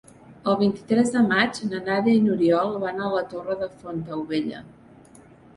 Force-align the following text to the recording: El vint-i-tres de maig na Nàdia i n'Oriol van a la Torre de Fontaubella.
El 0.51 0.55
vint-i-tres 0.61 1.11
de 1.15 1.21
maig 1.25 1.59
na 1.73 1.81
Nàdia 1.89 2.19
i 2.21 2.23
n'Oriol 2.29 2.73
van 2.85 3.05
a 3.09 3.13
la 3.17 3.21
Torre 3.35 3.59
de 3.63 3.71
Fontaubella. 3.85 4.65